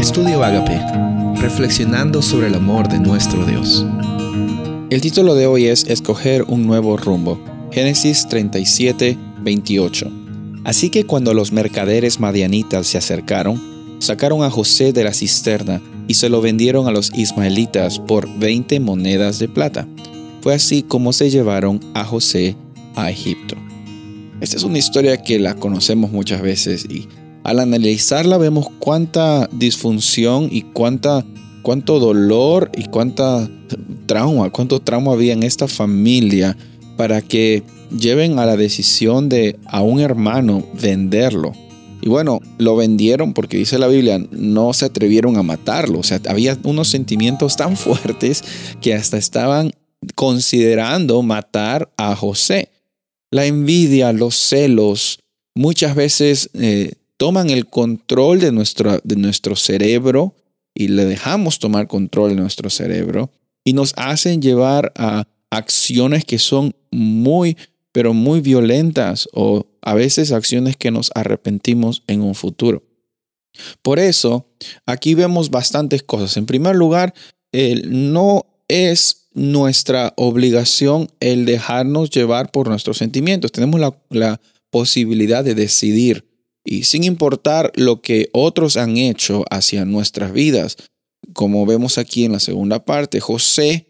[0.00, 0.80] Estudio Agape,
[1.42, 3.84] reflexionando sobre el amor de nuestro Dios.
[4.88, 7.38] El título de hoy es Escoger un nuevo rumbo.
[7.70, 10.10] Génesis 37, 28.
[10.64, 13.60] Así que cuando los mercaderes madianitas se acercaron,
[13.98, 18.80] sacaron a José de la cisterna y se lo vendieron a los ismaelitas por 20
[18.80, 19.86] monedas de plata.
[20.40, 22.56] Fue así como se llevaron a José
[22.96, 23.54] a Egipto.
[24.40, 27.06] Esta es una historia que la conocemos muchas veces y
[27.44, 31.24] al analizarla vemos cuánta disfunción y cuánta,
[31.62, 33.48] cuánto dolor y cuánta
[34.06, 36.56] trauma, cuánto trauma había en esta familia
[36.96, 37.62] para que
[37.96, 41.52] lleven a la decisión de a un hermano venderlo.
[42.02, 45.98] Y bueno, lo vendieron porque dice la Biblia, no se atrevieron a matarlo.
[45.98, 48.42] O sea, había unos sentimientos tan fuertes
[48.80, 49.72] que hasta estaban
[50.14, 52.70] considerando matar a José.
[53.30, 55.20] La envidia, los celos,
[55.54, 60.34] muchas veces eh, toman el control de nuestro, de nuestro cerebro
[60.74, 63.30] y le dejamos tomar control de nuestro cerebro
[63.62, 67.58] y nos hacen llevar a acciones que son muy,
[67.92, 72.84] pero muy violentas o a veces acciones que nos arrepentimos en un futuro.
[73.82, 74.46] Por eso,
[74.86, 76.38] aquí vemos bastantes cosas.
[76.38, 77.12] En primer lugar,
[77.84, 83.52] no es nuestra obligación el dejarnos llevar por nuestros sentimientos.
[83.52, 86.29] Tenemos la, la posibilidad de decidir
[86.64, 90.76] y sin importar lo que otros han hecho hacia nuestras vidas.
[91.32, 93.86] Como vemos aquí en la segunda parte, José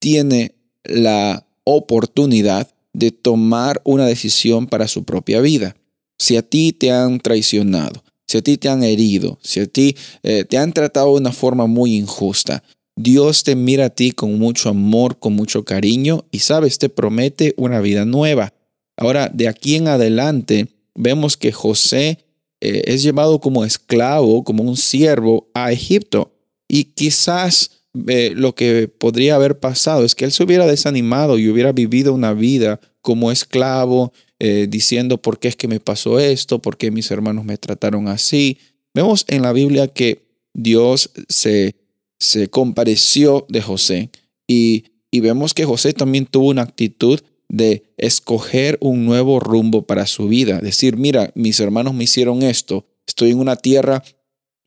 [0.00, 5.76] tiene la oportunidad de tomar una decisión para su propia vida.
[6.18, 9.96] Si a ti te han traicionado, si a ti te han herido, si a ti
[10.22, 12.62] eh, te han tratado de una forma muy injusta,
[12.96, 17.54] Dios te mira a ti con mucho amor, con mucho cariño y sabes, te promete
[17.56, 18.52] una vida nueva.
[18.96, 22.18] Ahora, de aquí en adelante, vemos que José
[22.60, 26.32] eh, es llevado como esclavo, como un siervo a Egipto.
[26.68, 31.48] Y quizás eh, lo que podría haber pasado es que él se hubiera desanimado y
[31.48, 36.60] hubiera vivido una vida como esclavo, eh, diciendo por qué es que me pasó esto,
[36.60, 38.58] por qué mis hermanos me trataron así.
[38.94, 41.74] Vemos en la Biblia que Dios se,
[42.18, 44.10] se compareció de José
[44.46, 47.20] y, y vemos que José también tuvo una actitud
[47.52, 50.58] de escoger un nuevo rumbo para su vida.
[50.58, 54.02] Decir, mira, mis hermanos me hicieron esto, estoy en una tierra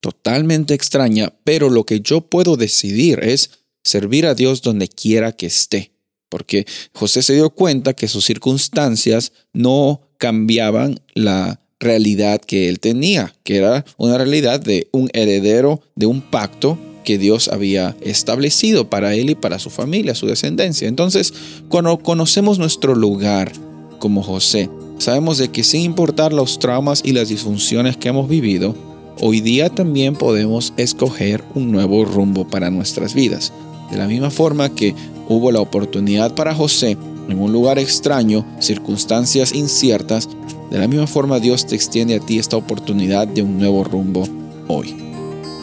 [0.00, 3.50] totalmente extraña, pero lo que yo puedo decidir es
[3.84, 5.92] servir a Dios donde quiera que esté.
[6.28, 13.32] Porque José se dio cuenta que sus circunstancias no cambiaban la realidad que él tenía,
[13.44, 19.14] que era una realidad de un heredero de un pacto que Dios había establecido para
[19.14, 20.88] él y para su familia, su descendencia.
[20.88, 21.32] Entonces,
[21.68, 23.52] cuando conocemos nuestro lugar
[23.98, 24.68] como José,
[24.98, 28.74] sabemos de que sin importar los traumas y las disfunciones que hemos vivido,
[29.20, 33.52] hoy día también podemos escoger un nuevo rumbo para nuestras vidas.
[33.90, 34.94] De la misma forma que
[35.28, 36.96] hubo la oportunidad para José
[37.28, 40.28] en un lugar extraño, circunstancias inciertas,
[40.70, 44.26] de la misma forma Dios te extiende a ti esta oportunidad de un nuevo rumbo
[44.68, 45.11] hoy.